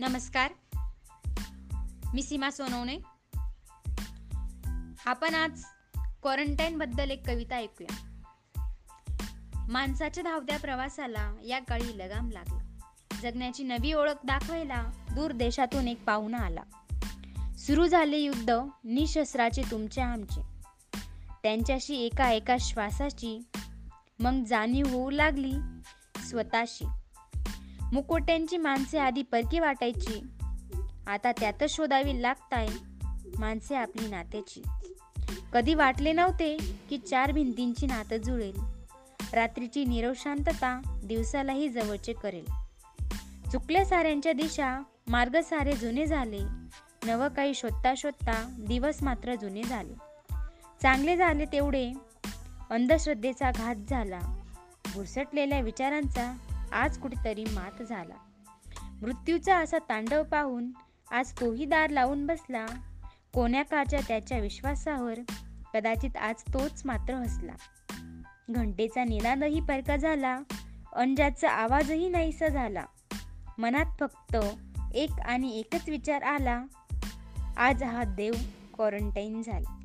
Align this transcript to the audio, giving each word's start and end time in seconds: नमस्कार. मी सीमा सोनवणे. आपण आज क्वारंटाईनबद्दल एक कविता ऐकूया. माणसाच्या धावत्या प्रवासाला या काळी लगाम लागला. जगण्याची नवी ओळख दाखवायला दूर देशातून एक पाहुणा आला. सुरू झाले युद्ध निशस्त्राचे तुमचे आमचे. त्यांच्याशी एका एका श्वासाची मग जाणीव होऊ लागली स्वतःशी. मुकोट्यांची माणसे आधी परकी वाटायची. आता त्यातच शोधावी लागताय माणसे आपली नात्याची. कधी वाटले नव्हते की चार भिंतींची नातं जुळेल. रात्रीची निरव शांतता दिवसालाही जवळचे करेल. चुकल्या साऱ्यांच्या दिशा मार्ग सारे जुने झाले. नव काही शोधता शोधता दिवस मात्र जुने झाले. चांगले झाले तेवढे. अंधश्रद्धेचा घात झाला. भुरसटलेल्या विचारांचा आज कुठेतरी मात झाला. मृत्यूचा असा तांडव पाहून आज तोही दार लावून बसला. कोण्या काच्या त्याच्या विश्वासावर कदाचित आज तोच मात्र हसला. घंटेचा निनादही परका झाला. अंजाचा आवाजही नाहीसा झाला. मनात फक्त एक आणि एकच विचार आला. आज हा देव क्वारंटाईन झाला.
नमस्कार. 0.00 0.52
मी 2.14 2.22
सीमा 2.22 2.50
सोनवणे. 2.50 2.98
आपण 5.06 5.34
आज 5.34 5.64
क्वारंटाईनबद्दल 6.22 7.10
एक 7.10 7.26
कविता 7.26 7.56
ऐकूया. 7.56 8.20
माणसाच्या 9.68 10.24
धावत्या 10.24 10.58
प्रवासाला 10.58 11.32
या 11.46 11.58
काळी 11.58 11.98
लगाम 11.98 12.30
लागला. 12.30 12.78
जगण्याची 13.22 13.62
नवी 13.62 13.92
ओळख 13.92 14.26
दाखवायला 14.26 14.82
दूर 15.14 15.32
देशातून 15.32 15.88
एक 15.88 16.04
पाहुणा 16.04 16.38
आला. 16.38 16.62
सुरू 17.58 17.86
झाले 17.86 18.18
युद्ध 18.18 18.50
निशस्त्राचे 18.84 19.62
तुमचे 19.70 20.00
आमचे. 20.00 20.40
त्यांच्याशी 21.42 21.96
एका 21.96 22.30
एका 22.30 22.56
श्वासाची 22.60 23.40
मग 24.18 24.44
जाणीव 24.44 24.86
होऊ 24.86 25.10
लागली 25.10 25.54
स्वतःशी. 26.22 26.86
मुकोट्यांची 27.92 28.56
माणसे 28.56 28.98
आधी 28.98 29.22
परकी 29.22 29.58
वाटायची. 29.58 30.26
आता 31.06 31.32
त्यातच 31.32 31.70
शोधावी 31.70 32.22
लागताय 32.22 32.68
माणसे 33.38 33.74
आपली 33.76 34.08
नात्याची. 34.08 34.62
कधी 35.52 35.74
वाटले 35.74 36.12
नव्हते 36.12 36.56
की 36.90 36.98
चार 36.98 37.32
भिंतींची 37.32 37.86
नातं 37.86 38.16
जुळेल. 38.16 38.58
रात्रीची 39.32 39.84
निरव 39.84 40.12
शांतता 40.16 41.00
दिवसालाही 41.04 41.68
जवळचे 41.68 42.12
करेल. 42.12 42.44
चुकल्या 43.52 43.84
साऱ्यांच्या 43.84 44.32
दिशा 44.32 44.82
मार्ग 45.08 45.40
सारे 45.40 45.72
जुने 45.72 46.06
झाले. 46.06 46.38
नव 47.04 47.28
काही 47.36 47.54
शोधता 47.54 47.94
शोधता 47.96 48.56
दिवस 48.58 49.02
मात्र 49.02 49.34
जुने 49.34 49.62
झाले. 49.62 49.94
चांगले 50.82 51.16
झाले 51.16 51.44
तेवढे. 51.44 51.92
अंधश्रद्धेचा 52.70 53.50
घात 53.50 53.76
झाला. 53.90 54.20
भुरसटलेल्या 54.94 55.60
विचारांचा 55.60 56.36
आज 56.72 56.98
कुठेतरी 56.98 57.44
मात 57.44 57.82
झाला. 57.82 58.14
मृत्यूचा 59.02 59.56
असा 59.56 59.78
तांडव 59.78 60.22
पाहून 60.22 60.70
आज 61.10 61.32
तोही 61.40 61.64
दार 61.64 61.90
लावून 61.90 62.26
बसला. 62.26 62.66
कोण्या 63.34 63.62
काच्या 63.62 64.00
त्याच्या 64.08 64.38
विश्वासावर 64.38 65.18
कदाचित 65.74 66.16
आज 66.16 66.34
तोच 66.54 66.82
मात्र 66.84 67.14
हसला. 67.14 67.52
घंटेचा 68.50 69.04
निनादही 69.04 69.60
परका 69.60 69.96
झाला. 69.96 70.38
अंजाचा 70.92 71.50
आवाजही 71.50 72.08
नाहीसा 72.08 72.48
झाला. 72.48 72.84
मनात 73.58 73.86
फक्त 74.00 74.36
एक 74.94 75.10
आणि 75.10 75.58
एकच 75.58 75.88
विचार 75.88 76.22
आला. 76.22 76.64
आज 77.56 77.82
हा 77.82 78.04
देव 78.04 78.32
क्वारंटाईन 78.74 79.42
झाला. 79.42 79.78